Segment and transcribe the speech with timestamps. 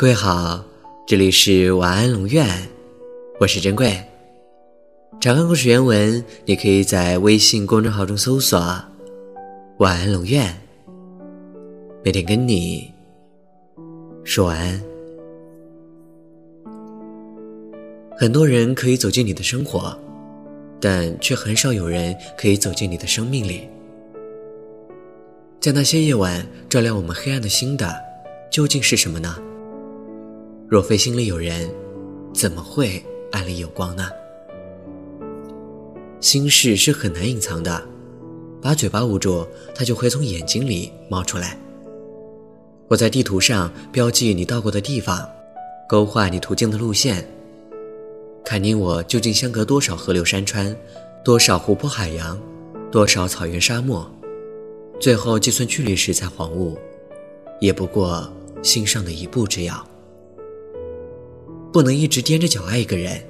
[0.00, 0.64] 各位好，
[1.08, 2.46] 这里是晚安龙院，
[3.40, 4.00] 我是珍贵。
[5.20, 8.60] 查看故事原文，你可以在微信公众号中搜索
[9.78, 10.56] “晚安龙院”，
[12.04, 12.88] 每天跟你
[14.22, 14.80] 说晚安。
[18.16, 19.98] 很多人可以走进你的生活，
[20.80, 23.62] 但却很少有人可以走进你的生命里。
[25.58, 27.92] 在那些夜晚照亮我们黑暗的心的，
[28.48, 29.36] 究竟是什么呢？
[30.70, 31.66] 若非心里有人，
[32.34, 34.10] 怎么会暗里有光呢？
[36.20, 37.82] 心事是很难隐藏的，
[38.60, 41.58] 把嘴巴捂住，它就会从眼睛里冒出来。
[42.86, 45.26] 我在地图上标记你到过的地方，
[45.88, 47.26] 勾画你途经的路线，
[48.44, 50.76] 看你我究竟相隔多少河流山川，
[51.24, 52.38] 多少湖泊海洋，
[52.92, 54.06] 多少草原沙漠，
[55.00, 56.76] 最后计算距离时才恍悟，
[57.58, 58.30] 也不过
[58.62, 59.82] 心上的一步之遥。
[61.78, 63.22] 不能一直踮着脚爱一个人，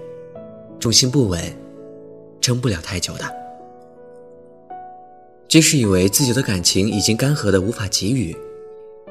[0.81, 1.39] 重心不稳，
[2.41, 3.31] 撑不了太久的。
[5.47, 8.35] 即使以为自己的感情已经干涸的无法给予，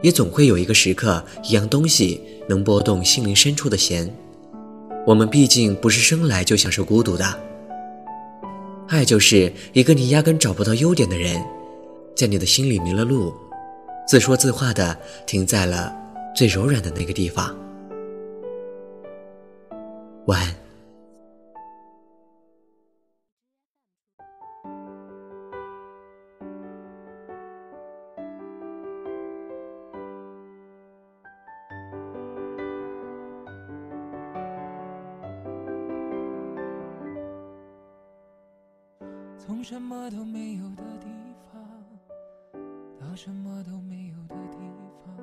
[0.02, 4.12] 也总会有一个时刻，一样东西能拨动心灵深处的弦。
[5.06, 7.40] 我们毕竟不是生来就享受孤独的，
[8.88, 11.40] 爱就是一个你压根找不到优点的人，
[12.16, 13.32] 在你的心里迷了路，
[14.08, 15.96] 自说自话的停在了
[16.36, 17.56] 最柔软的那个地方。
[20.28, 20.56] 晚安。
[39.40, 41.08] 从什么都没有的地
[41.50, 41.62] 方
[43.00, 44.58] 到什么都没有的地
[45.06, 45.16] 方，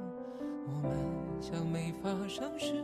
[0.67, 2.84] 我们像没发生事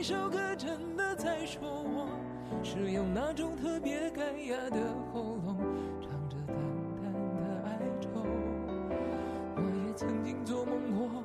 [0.00, 2.08] 一首歌真的在说我，
[2.62, 4.78] 是用那种特别干哑的
[5.12, 5.58] 喉咙，
[6.00, 6.56] 唱着淡
[7.02, 8.08] 淡的哀愁。
[9.56, 11.22] 我也曾经做梦过，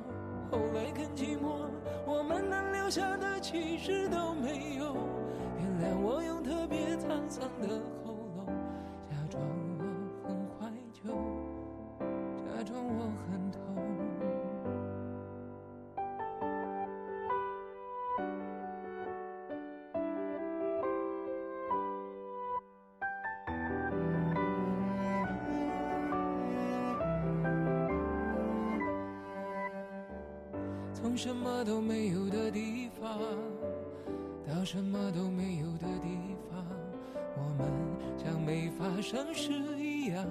[0.50, 1.70] 后来更寂寞，
[2.06, 4.94] 我们能留下的其实都没有。
[5.58, 7.80] 原谅我用特别沧桑的
[31.06, 33.20] 从什么都没有的地方。
[34.44, 36.66] 到什么都没有的地方，
[37.36, 37.70] 我们
[38.18, 40.26] 像没发生事一样，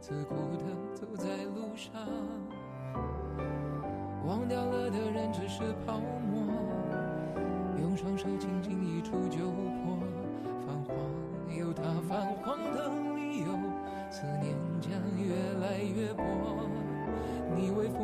[0.00, 0.64] 自顾地
[0.94, 1.92] 走在路上。
[4.26, 6.54] 忘掉了的人只是泡沫，
[7.82, 9.98] 用双手轻轻一触就破。
[10.64, 13.48] 泛黄有它泛黄的理由，
[14.10, 14.90] 思念将
[15.22, 16.24] 越来越薄。
[17.54, 18.03] 你微风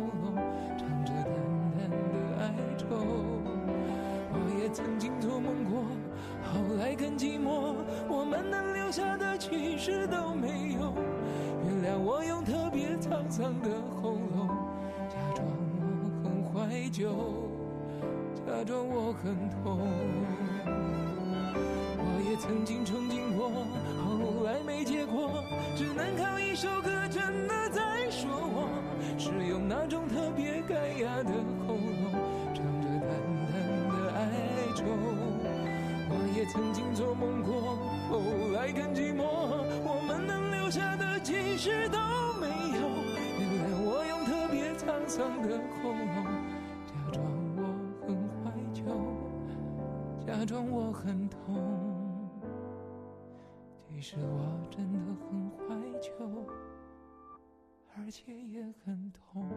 [10.41, 10.91] 没有。
[11.63, 13.69] 原谅我用特别沧桑的
[14.01, 14.49] 喉咙，
[15.07, 17.13] 假装我很怀旧，
[18.33, 19.77] 假装我很痛。
[22.03, 23.51] 我也曾经憧憬过，
[24.03, 25.43] 后来没结果，
[25.75, 28.67] 只能靠一首歌真的在说我，
[29.19, 31.31] 是用那种特别干哑的
[31.67, 32.11] 喉咙，
[32.55, 33.11] 唱着淡
[33.45, 33.53] 淡
[33.93, 34.19] 的哀
[34.75, 34.83] 愁。
[36.09, 37.77] 我也曾经做梦过，
[38.09, 38.17] 后
[38.57, 39.21] 来更寂寞。
[41.31, 41.97] 其实都
[42.41, 42.81] 没有。
[43.39, 46.25] 原来我用特别沧桑的喉咙，
[46.85, 47.23] 假装
[47.55, 47.59] 我
[48.05, 48.05] 很
[48.43, 48.83] 怀旧，
[50.25, 51.39] 假装我很痛。
[53.87, 54.99] 其实我真的
[55.29, 55.59] 很怀
[56.01, 56.11] 旧，
[57.95, 59.47] 而且也很痛。